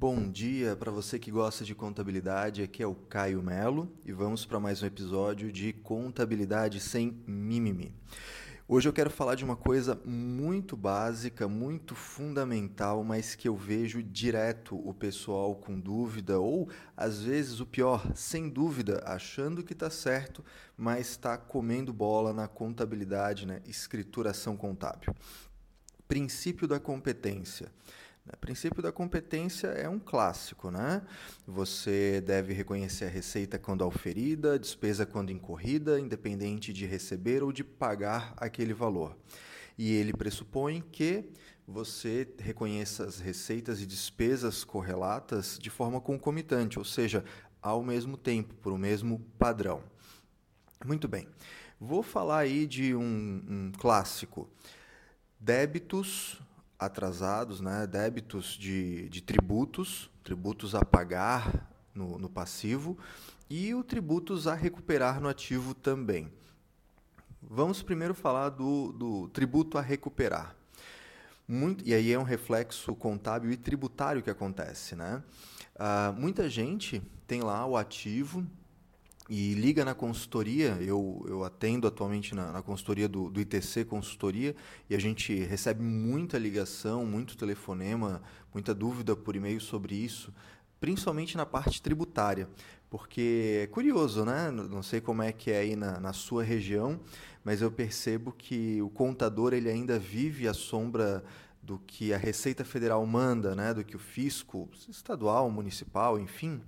Bom 0.00 0.30
dia 0.30 0.74
para 0.76 0.90
você 0.90 1.18
que 1.18 1.30
gosta 1.30 1.62
de 1.62 1.74
contabilidade. 1.74 2.62
Aqui 2.62 2.82
é 2.82 2.86
o 2.86 2.94
Caio 2.94 3.42
Melo 3.42 3.92
e 4.02 4.12
vamos 4.12 4.46
para 4.46 4.58
mais 4.58 4.82
um 4.82 4.86
episódio 4.86 5.52
de 5.52 5.74
Contabilidade 5.74 6.80
sem 6.80 7.22
mimimi. 7.26 7.94
Hoje 8.66 8.88
eu 8.88 8.94
quero 8.94 9.10
falar 9.10 9.34
de 9.34 9.44
uma 9.44 9.56
coisa 9.56 10.00
muito 10.02 10.74
básica, 10.74 11.46
muito 11.46 11.94
fundamental, 11.94 13.04
mas 13.04 13.34
que 13.34 13.46
eu 13.46 13.54
vejo 13.54 14.02
direto 14.02 14.74
o 14.88 14.94
pessoal 14.94 15.54
com 15.54 15.78
dúvida 15.78 16.40
ou 16.40 16.70
às 16.96 17.20
vezes 17.20 17.60
o 17.60 17.66
pior, 17.66 18.10
sem 18.14 18.48
dúvida, 18.48 19.02
achando 19.04 19.62
que 19.62 19.74
está 19.74 19.90
certo, 19.90 20.42
mas 20.78 21.10
está 21.10 21.36
comendo 21.36 21.92
bola 21.92 22.32
na 22.32 22.48
contabilidade, 22.48 23.44
né? 23.44 23.60
escrituração 23.66 24.56
contábil. 24.56 25.14
Princípio 26.08 26.66
da 26.66 26.80
competência. 26.80 27.70
O 28.32 28.38
princípio 28.38 28.82
da 28.82 28.92
competência 28.92 29.68
é 29.68 29.88
um 29.88 29.98
clássico, 29.98 30.70
né? 30.70 31.02
Você 31.46 32.20
deve 32.20 32.52
reconhecer 32.52 33.06
a 33.06 33.08
receita 33.08 33.58
quando 33.58 33.82
auferida, 33.82 34.58
despesa 34.58 35.04
quando 35.04 35.30
incorrida, 35.30 35.98
independente 35.98 36.72
de 36.72 36.86
receber 36.86 37.42
ou 37.42 37.52
de 37.52 37.64
pagar 37.64 38.32
aquele 38.36 38.72
valor. 38.72 39.16
E 39.76 39.92
ele 39.94 40.12
pressupõe 40.12 40.80
que 40.80 41.30
você 41.66 42.28
reconheça 42.38 43.04
as 43.04 43.18
receitas 43.18 43.80
e 43.80 43.86
despesas 43.86 44.64
correlatas 44.64 45.58
de 45.58 45.70
forma 45.70 46.00
concomitante, 46.00 46.78
ou 46.78 46.84
seja, 46.84 47.24
ao 47.62 47.82
mesmo 47.82 48.16
tempo, 48.16 48.54
por 48.56 48.72
o 48.72 48.76
um 48.76 48.78
mesmo 48.78 49.20
padrão. 49.38 49.82
Muito 50.84 51.06
bem. 51.06 51.28
Vou 51.80 52.02
falar 52.02 52.40
aí 52.40 52.66
de 52.66 52.94
um, 52.94 53.42
um 53.48 53.72
clássico. 53.78 54.48
Débitos 55.38 56.40
atrasados, 56.80 57.60
né, 57.60 57.86
débitos 57.86 58.56
de, 58.58 59.06
de 59.10 59.20
tributos, 59.20 60.10
tributos 60.24 60.74
a 60.74 60.82
pagar 60.82 61.70
no, 61.94 62.18
no 62.18 62.30
passivo 62.30 62.96
e 63.50 63.74
o 63.74 63.84
tributos 63.84 64.46
a 64.46 64.54
recuperar 64.54 65.20
no 65.20 65.28
ativo 65.28 65.74
também. 65.74 66.32
Vamos 67.42 67.82
primeiro 67.82 68.14
falar 68.14 68.48
do, 68.48 68.92
do 68.92 69.28
tributo 69.28 69.76
a 69.76 69.82
recuperar. 69.82 70.56
Muito, 71.46 71.86
e 71.86 71.92
aí 71.92 72.12
é 72.12 72.18
um 72.18 72.22
reflexo 72.22 72.94
contábil 72.94 73.50
e 73.50 73.56
tributário 73.56 74.22
que 74.22 74.30
acontece. 74.30 74.94
Né? 74.94 75.22
Uh, 75.74 76.12
muita 76.18 76.48
gente 76.48 77.02
tem 77.26 77.42
lá 77.42 77.66
o 77.66 77.76
ativo 77.76 78.46
e 79.32 79.54
liga 79.54 79.84
na 79.84 79.94
consultoria, 79.94 80.76
eu, 80.80 81.24
eu 81.28 81.44
atendo 81.44 81.86
atualmente 81.86 82.34
na, 82.34 82.50
na 82.50 82.62
consultoria 82.62 83.08
do, 83.08 83.30
do, 83.30 83.40
ITC 83.40 83.84
Consultoria, 83.84 84.56
e 84.88 84.94
a 84.96 84.98
gente 84.98 85.32
recebe 85.44 85.80
muita 85.84 86.36
ligação, 86.36 87.06
muito 87.06 87.36
telefonema, 87.36 88.20
muita 88.52 88.74
dúvida 88.74 89.14
por 89.14 89.36
e-mail 89.36 89.60
sobre 89.60 89.94
isso, 89.94 90.34
principalmente 90.80 91.36
na 91.36 91.46
parte 91.46 91.80
tributária, 91.80 92.48
porque 92.90 93.60
é 93.62 93.66
curioso, 93.68 94.24
né? 94.24 94.50
Não 94.50 94.82
sei 94.82 95.00
como 95.00 95.22
é 95.22 95.30
que 95.30 95.52
é 95.52 95.60
aí 95.60 95.76
na, 95.76 96.00
na 96.00 96.12
sua 96.12 96.42
região, 96.42 96.98
mas 97.44 97.62
eu 97.62 97.70
percebo 97.70 98.32
que 98.32 98.82
o 98.82 98.90
contador 98.90 99.54
ele 99.54 99.70
ainda 99.70 99.96
vive 99.96 100.48
à 100.48 100.52
sombra 100.52 101.22
do 101.62 101.78
que 101.78 102.12
a 102.12 102.18
Receita 102.18 102.64
Federal 102.64 103.06
manda, 103.06 103.54
né? 103.54 103.72
do 103.72 103.84
que 103.84 103.94
o 103.94 103.98
fisco 103.98 104.68
estadual, 104.88 105.48
municipal, 105.50 106.18
enfim, 106.18 106.60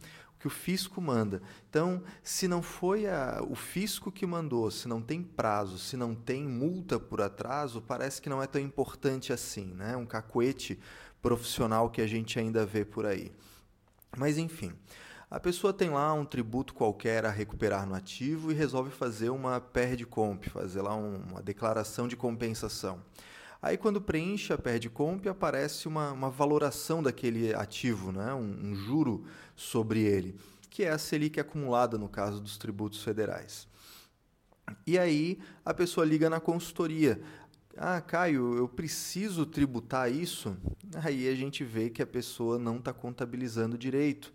que 0.42 0.48
o 0.48 0.50
fisco 0.50 1.00
manda. 1.00 1.40
Então, 1.70 2.02
se 2.20 2.48
não 2.48 2.60
foi 2.60 3.06
a, 3.06 3.40
o 3.48 3.54
fisco 3.54 4.10
que 4.10 4.26
mandou, 4.26 4.72
se 4.72 4.88
não 4.88 5.00
tem 5.00 5.22
prazo, 5.22 5.78
se 5.78 5.96
não 5.96 6.16
tem 6.16 6.42
multa 6.42 6.98
por 6.98 7.20
atraso, 7.20 7.80
parece 7.80 8.20
que 8.20 8.28
não 8.28 8.42
é 8.42 8.46
tão 8.48 8.60
importante 8.60 9.32
assim, 9.32 9.66
né? 9.66 9.96
Um 9.96 10.04
cacuete 10.04 10.80
profissional 11.22 11.88
que 11.88 12.00
a 12.00 12.08
gente 12.08 12.40
ainda 12.40 12.66
vê 12.66 12.84
por 12.84 13.06
aí. 13.06 13.30
Mas 14.16 14.36
enfim, 14.36 14.72
a 15.30 15.38
pessoa 15.38 15.72
tem 15.72 15.90
lá 15.90 16.12
um 16.12 16.24
tributo 16.24 16.74
qualquer 16.74 17.24
a 17.24 17.30
recuperar 17.30 17.86
no 17.86 17.94
ativo 17.94 18.50
e 18.50 18.54
resolve 18.54 18.90
fazer 18.90 19.30
uma 19.30 19.60
perde 19.60 20.04
comp, 20.04 20.48
fazer 20.48 20.82
lá 20.82 20.96
uma 20.96 21.40
declaração 21.40 22.08
de 22.08 22.16
compensação. 22.16 23.00
Aí, 23.62 23.78
quando 23.78 24.00
preenche 24.00 24.52
a 24.52 24.58
perde 24.58 24.90
comp, 24.90 25.24
aparece 25.28 25.86
uma, 25.86 26.10
uma 26.10 26.28
valoração 26.28 27.00
daquele 27.00 27.54
ativo, 27.54 28.10
né? 28.10 28.34
um, 28.34 28.72
um 28.72 28.74
juro 28.74 29.24
sobre 29.54 30.00
ele, 30.00 30.34
que 30.68 30.82
é 30.82 30.90
a 30.90 30.98
Selic 30.98 31.38
acumulada 31.38 31.96
no 31.96 32.08
caso 32.08 32.40
dos 32.40 32.58
tributos 32.58 33.04
federais. 33.04 33.68
E 34.84 34.98
aí 34.98 35.38
a 35.64 35.72
pessoa 35.72 36.04
liga 36.04 36.28
na 36.28 36.40
consultoria. 36.40 37.22
Ah, 37.76 38.00
Caio, 38.00 38.56
eu 38.56 38.66
preciso 38.68 39.46
tributar 39.46 40.10
isso? 40.10 40.56
Aí 40.96 41.28
a 41.28 41.34
gente 41.36 41.62
vê 41.62 41.88
que 41.88 42.02
a 42.02 42.06
pessoa 42.06 42.58
não 42.58 42.78
está 42.78 42.92
contabilizando 42.92 43.78
direito. 43.78 44.32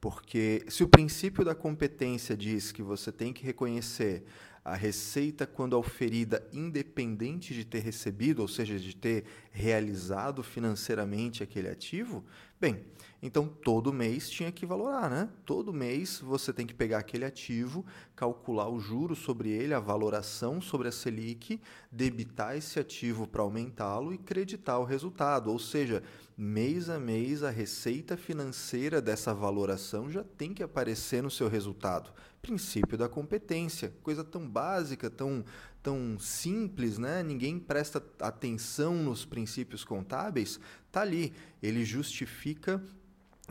Porque 0.00 0.64
se 0.68 0.84
o 0.84 0.88
princípio 0.88 1.44
da 1.44 1.54
competência 1.54 2.36
diz 2.36 2.70
que 2.70 2.82
você 2.82 3.10
tem 3.10 3.32
que 3.32 3.44
reconhecer 3.44 4.24
a 4.68 4.74
receita 4.74 5.46
quando 5.46 5.74
auferida 5.74 6.46
independente 6.52 7.54
de 7.54 7.64
ter 7.64 7.80
recebido, 7.80 8.40
ou 8.40 8.48
seja, 8.48 8.78
de 8.78 8.94
ter 8.94 9.24
realizado 9.50 10.42
financeiramente 10.42 11.42
aquele 11.42 11.68
ativo, 11.68 12.24
bem, 12.60 12.84
então 13.20 13.48
todo 13.48 13.92
mês 13.92 14.30
tinha 14.30 14.52
que 14.52 14.64
valorar, 14.64 15.10
né? 15.10 15.28
Todo 15.44 15.72
mês 15.72 16.20
você 16.20 16.52
tem 16.52 16.64
que 16.64 16.74
pegar 16.74 16.98
aquele 16.98 17.24
ativo, 17.24 17.84
calcular 18.14 18.68
o 18.68 18.78
juro 18.78 19.16
sobre 19.16 19.50
ele, 19.50 19.74
a 19.74 19.80
valoração 19.80 20.60
sobre 20.60 20.86
a 20.86 20.92
Selic, 20.92 21.60
debitar 21.90 22.56
esse 22.56 22.78
ativo 22.78 23.26
para 23.26 23.42
aumentá-lo 23.42 24.14
e 24.14 24.18
creditar 24.18 24.78
o 24.78 24.84
resultado, 24.84 25.50
ou 25.50 25.58
seja, 25.58 26.02
mês 26.36 26.88
a 26.88 27.00
mês 27.00 27.42
a 27.42 27.50
receita 27.50 28.16
financeira 28.16 29.02
dessa 29.02 29.34
valoração 29.34 30.08
já 30.08 30.22
tem 30.22 30.54
que 30.54 30.62
aparecer 30.62 31.20
no 31.20 31.30
seu 31.30 31.48
resultado. 31.48 32.12
Princípio 32.40 32.96
da 32.96 33.08
competência, 33.08 33.92
coisa 34.00 34.22
tão 34.22 34.48
básica, 34.48 35.10
tão, 35.10 35.44
tão 35.82 36.16
simples, 36.20 36.96
né? 36.96 37.20
Ninguém 37.24 37.58
presta 37.58 38.00
atenção 38.20 38.94
nos 38.94 39.24
princípios 39.24 39.82
contábeis, 39.82 40.60
tá 40.90 41.02
ali. 41.02 41.32
Ele 41.62 41.84
justifica 41.84 42.82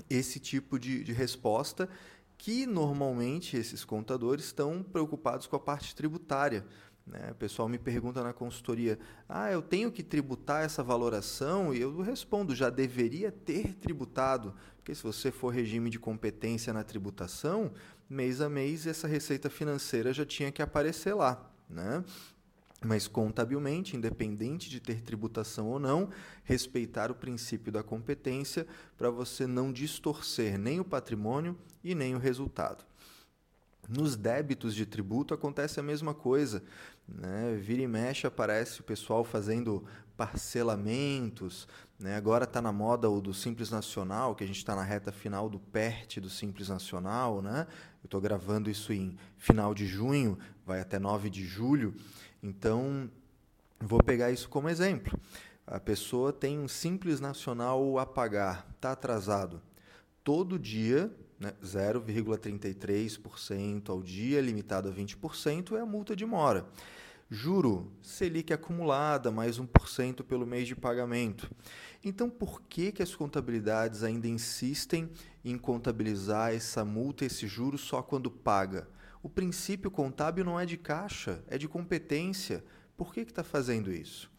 esse 0.10 0.40
tipo 0.40 0.78
de, 0.80 1.04
de 1.04 1.14
resposta 1.14 1.90
que 2.38 2.68
normalmente 2.68 3.58
esses 3.58 3.84
contadores 3.84 4.46
estão 4.46 4.84
preocupados 4.84 5.48
com 5.48 5.56
a 5.56 5.60
parte 5.60 5.96
tributária. 5.96 6.66
Né? 7.06 7.30
O 7.32 7.36
pessoal 7.36 7.68
me 7.68 7.80
pergunta 7.80 8.22
na 8.22 8.34
consultoria: 8.34 9.00
ah, 9.28 9.52
eu 9.52 9.62
tenho 9.62 9.92
que 9.92 10.04
tributar 10.04 10.64
essa 10.64 10.84
valoração? 10.84 11.74
E 11.74 11.82
eu 11.82 12.02
respondo: 12.02 12.54
já 12.54 12.70
deveria 12.70 13.32
ter 13.32 13.74
tributado, 13.76 14.54
porque 14.76 14.94
se 14.94 15.02
você 15.02 15.32
for 15.32 15.50
regime 15.50 15.90
de 15.90 15.98
competência 15.98 16.74
na 16.74 16.84
tributação, 16.84 17.72
mês 18.10 18.42
a 18.42 18.50
mês 18.50 18.86
essa 18.86 19.08
receita 19.08 19.50
financeira 19.50 20.14
já 20.14 20.26
tinha 20.26 20.52
que 20.52 20.62
aparecer 20.62 21.14
lá. 21.14 21.50
Né? 21.70 22.04
Mas 22.84 23.08
contabilmente, 23.08 23.96
independente 23.96 24.70
de 24.70 24.80
ter 24.80 25.02
tributação 25.02 25.68
ou 25.68 25.80
não, 25.80 26.10
respeitar 26.44 27.10
o 27.10 27.16
princípio 27.16 27.72
da 27.72 27.82
competência 27.82 28.68
para 28.98 29.10
você 29.10 29.48
não 29.48 29.72
distorcer 29.74 30.58
nem 30.60 30.80
o 30.80 30.86
patrimônio 30.86 31.58
e 31.84 31.96
nem 31.96 32.16
o 32.16 32.20
resultado. 32.20 32.86
Nos 33.90 34.16
débitos 34.16 34.76
de 34.76 34.86
tributo 34.86 35.34
acontece 35.34 35.80
a 35.80 35.84
mesma 35.84 36.14
coisa. 36.14 36.62
Né? 37.08 37.56
Vira 37.56 37.82
e 37.82 37.88
mexe 37.88 38.28
aparece 38.28 38.82
o 38.82 38.84
pessoal 38.84 39.24
fazendo 39.24 39.86
parcelamentos. 40.18 41.68
Né? 42.00 42.16
Agora 42.16 42.44
está 42.44 42.62
na 42.62 42.74
moda 42.74 43.10
o 43.10 43.22
do 43.22 43.34
Simples 43.34 43.70
Nacional, 43.70 44.36
que 44.36 44.44
a 44.44 44.48
gente 44.48 44.58
está 44.58 44.76
na 44.76 44.84
reta 44.84 45.12
final 45.12 45.48
do 45.48 45.60
PERT 45.60 46.18
do 46.18 46.30
Simples 46.30 46.68
Nacional. 46.68 47.42
Né? 47.42 47.66
Eu 48.04 48.08
estou 48.08 48.20
gravando 48.20 48.70
isso 48.70 48.92
em 48.92 49.16
final 49.38 49.74
de 49.74 49.86
junho, 49.86 50.38
vai 50.66 50.82
até 50.82 51.00
9 51.00 51.30
de 51.30 51.46
julho. 51.46 51.94
Então, 52.42 53.10
vou 53.80 54.04
pegar 54.04 54.32
isso 54.32 54.50
como 54.50 54.68
exemplo. 54.68 55.18
A 55.66 55.80
pessoa 55.80 56.34
tem 56.34 56.60
um 56.60 56.68
Simples 56.68 57.20
Nacional 57.20 58.00
a 58.00 58.06
pagar, 58.06 58.68
está 58.76 58.94
atrasado. 58.94 59.62
Todo 60.24 60.58
dia 60.58 61.12
né, 61.40 61.54
0,33% 61.64 63.90
ao 63.90 64.02
dia, 64.02 64.42
limitado 64.42 64.90
a 64.90 64.92
20%, 64.92 65.78
é 65.78 65.82
a 65.82 65.86
multa 65.86 66.16
de 66.16 66.26
mora. 66.26 66.66
Juro, 67.30 67.92
Selic 68.02 68.54
acumulada, 68.54 69.30
mais 69.30 69.60
1% 69.60 70.24
pelo 70.24 70.48
mês 70.48 70.68
de 70.68 70.76
pagamento. 70.76 71.52
Então, 72.04 72.30
por 72.30 72.62
que, 72.62 72.92
que 72.92 73.04
as 73.04 73.14
contabilidades 73.14 74.02
ainda 74.02 74.28
insistem 74.28 75.10
em 75.44 75.58
contabilizar 75.58 76.54
essa 76.54 76.86
multa, 76.86 77.26
esse 77.26 77.46
juro, 77.46 77.78
só 77.78 78.02
quando 78.02 78.32
paga? 78.32 78.88
O 79.22 79.30
princípio 79.30 79.92
contábil 79.92 80.46
não 80.46 80.58
é 80.58 80.66
de 80.66 80.78
caixa, 80.78 81.44
é 81.48 81.58
de 81.58 81.68
competência. 81.68 82.64
Por 82.96 83.14
que 83.14 83.20
está 83.20 83.44
fazendo 83.44 83.92
isso? 83.92 84.32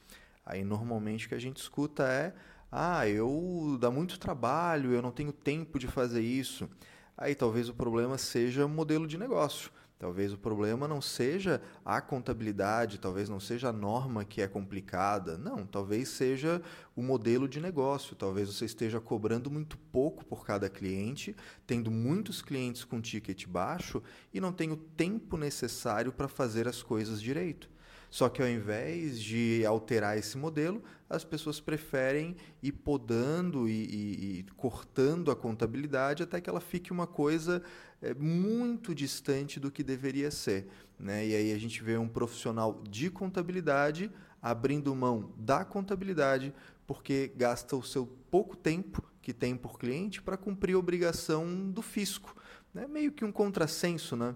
Aí, 0.47 0.65
normalmente, 0.65 1.27
o 1.27 1.29
que 1.29 1.35
a 1.35 1.41
gente 1.41 1.59
escuta 1.59 2.05
é 2.05 2.35
ah, 2.71 3.09
eu 3.09 3.79
dá 3.81 3.91
muito 3.91 4.19
trabalho, 4.19 4.93
eu 4.93 5.01
não 5.01 5.11
tenho 5.11 5.33
tempo 5.33 5.79
de 5.79 5.87
fazer 5.87 6.21
isso. 6.21 6.69
Aí 7.17 7.35
talvez 7.35 7.69
o 7.69 7.75
problema 7.75 8.19
seja 8.19 8.69
modelo 8.69 9.07
de 9.07 9.17
negócio. 9.17 9.71
Talvez 9.99 10.33
o 10.33 10.39
problema 10.39 10.87
não 10.87 11.03
seja 11.03 11.61
a 11.85 12.01
contabilidade, 12.01 13.01
talvez 13.01 13.29
não 13.29 13.41
seja 13.41 13.71
a 13.71 13.73
norma 13.73 14.25
que 14.25 14.41
é 14.41 14.47
complicada. 14.47 15.37
Não, 15.37 15.67
talvez 15.67 16.09
seja 16.09 16.63
o 16.95 17.03
modelo 17.03 17.49
de 17.49 17.61
negócio. 17.61 18.15
Talvez 18.15 18.49
você 18.49 18.65
esteja 18.65 19.01
cobrando 19.01 19.51
muito 19.51 19.77
pouco 19.91 20.25
por 20.25 20.47
cada 20.47 20.71
cliente, 20.71 21.35
tendo 21.67 21.91
muitos 21.91 22.41
clientes 22.41 22.85
com 22.85 23.01
ticket 23.01 23.47
baixo 23.49 24.01
e 24.33 24.41
não 24.41 24.53
tem 24.53 24.71
o 24.71 24.77
tempo 24.77 25.37
necessário 25.37 26.13
para 26.13 26.29
fazer 26.29 26.69
as 26.69 26.81
coisas 26.81 27.21
direito. 27.21 27.69
Só 28.11 28.29
que 28.29 28.41
ao 28.41 28.49
invés 28.49 29.21
de 29.21 29.65
alterar 29.67 30.17
esse 30.17 30.39
modelo, 30.39 30.83
as 31.09 31.25
pessoas 31.25 31.61
preferem 31.61 32.37
ir 32.63 32.73
podando 32.73 33.69
e, 33.69 33.73
e, 33.73 34.39
e 34.39 34.47
cortando 34.57 35.31
a 35.31 35.37
contabilidade 35.37 36.23
até 36.23 36.41
que 36.41 36.49
ela 36.49 36.61
fique 36.61 36.93
uma 36.93 37.07
coisa 37.07 37.63
é, 38.01 38.15
muito 38.15 38.95
distante 38.95 39.61
do 39.61 39.71
que 39.71 39.83
deveria 39.83 40.31
ser. 40.31 40.69
Né? 40.99 41.27
E 41.29 41.35
aí 41.35 41.53
a 41.53 41.59
gente 41.59 41.83
vê 41.83 41.97
um 41.97 42.09
profissional 42.09 42.83
de 42.89 43.11
contabilidade 43.11 44.11
abrindo 44.41 44.95
mão 44.95 45.33
da 45.37 45.65
contabilidade 45.65 46.55
porque 46.87 47.33
gasta 47.37 47.77
o 47.77 47.83
seu 47.83 48.07
pouco 48.31 48.57
tempo 48.57 49.03
que 49.21 49.33
tem 49.35 49.55
por 49.55 49.79
cliente 49.79 50.23
para 50.23 50.39
cumprir 50.39 50.75
a 50.75 50.79
obrigação 50.79 51.71
do 51.71 51.83
fisco. 51.83 52.35
É 52.75 52.87
meio 52.87 53.13
que 53.13 53.25
um 53.25 53.33
contrassenso, 53.33 54.17
né? 54.17 54.35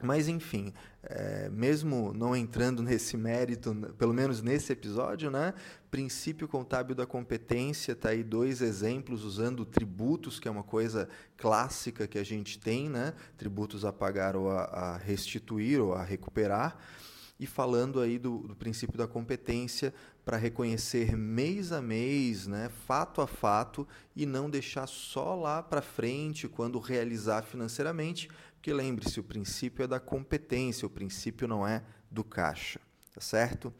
Mas, 0.00 0.28
enfim, 0.28 0.72
é, 1.02 1.48
mesmo 1.50 2.12
não 2.12 2.36
entrando 2.36 2.82
nesse 2.82 3.16
mérito, 3.16 3.74
pelo 3.98 4.14
menos 4.14 4.40
nesse 4.40 4.72
episódio, 4.72 5.28
né? 5.28 5.54
Princípio 5.90 6.46
contábil 6.46 6.94
da 6.94 7.04
competência, 7.04 7.96
tá 7.96 8.10
aí 8.10 8.22
dois 8.22 8.62
exemplos 8.62 9.24
usando 9.24 9.64
tributos, 9.64 10.38
que 10.38 10.46
é 10.46 10.50
uma 10.50 10.62
coisa 10.62 11.08
clássica 11.36 12.06
que 12.06 12.18
a 12.18 12.24
gente 12.24 12.60
tem, 12.60 12.88
né? 12.88 13.12
Tributos 13.36 13.84
a 13.84 13.92
pagar 13.92 14.36
ou 14.36 14.50
a, 14.50 14.64
a 14.64 14.96
restituir 14.98 15.80
ou 15.80 15.92
a 15.94 16.04
recuperar. 16.04 16.78
E 17.40 17.46
falando 17.46 18.00
aí 18.00 18.18
do, 18.18 18.38
do 18.38 18.54
princípio 18.54 18.98
da 18.98 19.06
competência 19.06 19.92
para 20.28 20.36
reconhecer 20.36 21.16
mês 21.16 21.72
a 21.72 21.80
mês, 21.80 22.46
né, 22.46 22.68
fato 22.86 23.22
a 23.22 23.26
fato, 23.26 23.88
e 24.14 24.26
não 24.26 24.50
deixar 24.50 24.86
só 24.86 25.34
lá 25.34 25.62
para 25.62 25.80
frente 25.80 26.46
quando 26.46 26.78
realizar 26.78 27.40
financeiramente, 27.40 28.28
porque 28.52 28.70
lembre-se, 28.70 29.18
o 29.18 29.24
princípio 29.24 29.84
é 29.84 29.86
da 29.86 29.98
competência, 29.98 30.84
o 30.84 30.90
princípio 30.90 31.48
não 31.48 31.66
é 31.66 31.82
do 32.10 32.22
caixa, 32.22 32.78
tá 33.14 33.22
certo? 33.22 33.72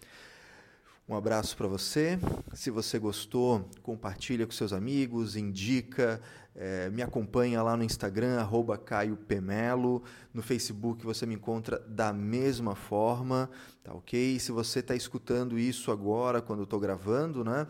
Um 1.09 1.17
abraço 1.17 1.57
para 1.57 1.67
você. 1.67 2.19
Se 2.53 2.71
você 2.71 2.99
gostou, 2.99 3.67
compartilha 3.83 4.45
com 4.45 4.53
seus 4.53 4.75
amigos, 4.75 5.37
indica, 5.37 6.21
é, 6.55 6.91
me 6.91 7.01
acompanha 7.01 7.63
lá 7.63 7.79
no 7.79 7.83
Instagram, 7.83 8.39
arroba 8.39 8.77
Caio 8.77 9.17
Pemelo. 9.17 10.03
No 10.35 10.43
Facebook 10.43 11.07
você 11.07 11.25
me 11.25 11.35
encontra 11.35 11.79
da 11.89 12.13
mesma 12.13 12.75
forma, 12.75 13.49
tá 13.83 13.95
ok? 13.95 14.39
Se 14.39 14.53
você 14.53 14.81
está 14.81 14.95
escutando 14.95 15.59
isso 15.59 15.91
agora, 15.91 16.43
quando 16.43 16.59
eu 16.59 16.65
estou 16.65 16.79
gravando, 16.79 17.43
né? 17.43 17.67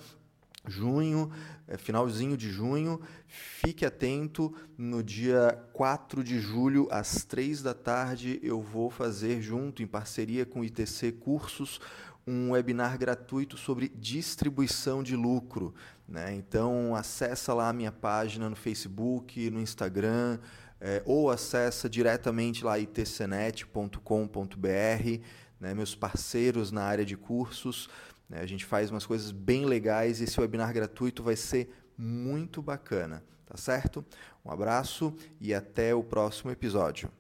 junho, 0.69 1.31
é, 1.67 1.77
finalzinho 1.77 2.37
de 2.37 2.51
junho. 2.51 3.01
Fique 3.27 3.85
atento, 3.85 4.55
no 4.77 5.03
dia 5.03 5.59
4 5.73 6.23
de 6.23 6.41
julho, 6.41 6.89
às 6.91 7.25
3 7.25 7.63
da 7.63 7.75
tarde, 7.75 8.39
eu 8.43 8.61
vou 8.61 8.91
fazer 8.91 9.41
junto, 9.41 9.83
em 9.83 9.87
parceria 9.87 10.45
com 10.45 10.61
o 10.61 10.65
ITC 10.65 11.13
Cursos, 11.13 11.81
um 12.29 12.51
webinar 12.51 12.99
gratuito 12.99 13.57
sobre 13.57 13.89
distribuição 13.89 15.03
de 15.03 15.17
lucro. 15.17 15.75
Né? 16.07 16.35
Então, 16.35 16.95
acessa 16.95 17.55
lá 17.55 17.71
a 17.71 17.73
minha 17.73 17.91
página 17.91 18.51
no 18.51 18.57
Facebook, 18.57 19.49
no 19.49 19.59
Instagram, 19.59 20.39
é, 20.79 21.03
ou 21.07 21.31
acessa 21.31 21.89
diretamente 21.89 22.63
lá 22.63 22.79
itcnet.com.br, 22.79 23.99
né? 25.59 25.75
meus 25.75 25.95
parceiros 25.95 26.71
na 26.71 26.83
área 26.83 27.05
de 27.05 27.17
cursos. 27.17 27.89
Né? 28.29 28.41
A 28.41 28.47
gente 28.47 28.67
faz 28.67 28.91
umas 28.91 29.07
coisas 29.07 29.33
bem 29.33 29.65
legais 29.65 30.21
e 30.21 30.25
esse 30.25 30.39
webinar 30.39 30.73
gratuito 30.75 31.23
vai 31.23 31.35
ser 31.35 31.71
muito 31.97 32.61
bacana, 32.61 33.25
tá 33.47 33.57
certo? 33.57 34.05
Um 34.45 34.51
abraço 34.51 35.17
e 35.41 35.55
até 35.55 35.95
o 35.95 36.05
próximo 36.05 36.51
episódio. 36.51 37.11